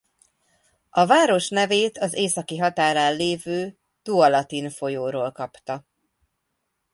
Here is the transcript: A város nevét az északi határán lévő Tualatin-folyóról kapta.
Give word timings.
A 0.89 1.05
város 1.05 1.49
nevét 1.49 1.97
az 1.97 2.13
északi 2.13 2.57
határán 2.57 3.15
lévő 3.15 3.77
Tualatin-folyóról 4.03 5.31
kapta. 5.31 5.85